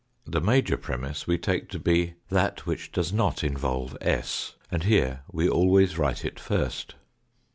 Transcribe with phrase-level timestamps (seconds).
[0.25, 5.19] The major premiss we take to be, that which does not involve s, and here
[5.31, 6.95] we always write it first.